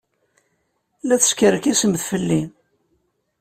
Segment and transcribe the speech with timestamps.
[1.07, 2.41] La teskerkisemt fell-i.